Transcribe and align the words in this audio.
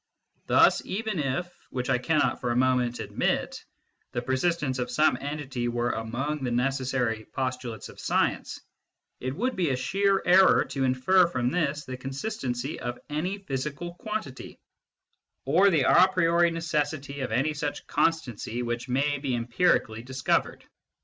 Thus 0.47 0.83
even 0.83 1.19
if 1.19 1.47
(which 1.69 1.87
I 1.91 1.99
cannot 1.99 2.41
for 2.41 2.49
a 2.49 2.55
moment 2.55 2.97
admit) 2.99 3.63
the 4.13 4.21
persistence 4.23 4.79
of 4.79 4.89
some 4.89 5.15
entity 5.21 5.67
were 5.67 5.91
among 5.91 6.43
the 6.43 6.49
necessary 6.49 7.25
postulates 7.33 7.87
of 7.87 7.99
science, 7.99 8.59
it 9.19 9.35
would 9.35 9.55
be 9.55 9.69
a 9.69 9.75
sheer 9.75 10.19
error 10.25 10.65
to 10.69 10.85
infer 10.85 11.27
from 11.27 11.51
this 11.51 11.85
the 11.85 11.97
constancy 11.97 12.79
of 12.79 12.97
any 13.11 13.37
physical 13.37 13.93
quantity, 13.93 14.59
or 15.45 15.69
the 15.69 15.81
a 15.83 16.07
priori 16.07 16.49
necessity 16.49 17.19
of 17.19 17.31
any 17.31 17.53
such 17.53 17.85
constancy 17.85 18.63
which 18.63 18.89
may 18.89 19.19
be 19.19 19.35
empirically 19.35 20.01
discovered. 20.01 20.63